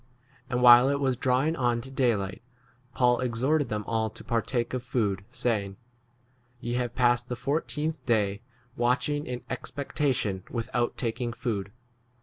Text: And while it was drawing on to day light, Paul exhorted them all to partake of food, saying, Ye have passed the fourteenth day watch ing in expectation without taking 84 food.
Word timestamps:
And 0.49 0.63
while 0.63 0.89
it 0.89 0.99
was 0.99 1.15
drawing 1.15 1.55
on 1.55 1.79
to 1.81 1.91
day 1.91 2.15
light, 2.15 2.41
Paul 2.95 3.19
exhorted 3.19 3.69
them 3.69 3.83
all 3.85 4.09
to 4.09 4.23
partake 4.23 4.73
of 4.73 4.81
food, 4.81 5.23
saying, 5.31 5.77
Ye 6.59 6.73
have 6.73 6.95
passed 6.95 7.29
the 7.29 7.35
fourteenth 7.35 8.03
day 8.07 8.41
watch 8.75 9.09
ing 9.09 9.27
in 9.27 9.43
expectation 9.47 10.43
without 10.49 10.97
taking 10.97 11.29
84 11.29 11.39
food. 11.43 11.71